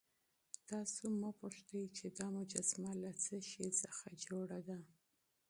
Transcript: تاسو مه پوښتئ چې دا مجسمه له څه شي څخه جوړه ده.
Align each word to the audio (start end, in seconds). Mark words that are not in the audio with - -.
تاسو 0.69 1.03
مه 1.21 1.29
پوښتئ 1.39 1.81
چې 1.97 2.05
دا 2.17 2.27
مجسمه 2.37 2.91
له 3.03 3.11
څه 3.23 3.35
شي 3.49 3.67
څخه 3.83 4.07
جوړه 4.25 4.59
ده. 4.67 4.79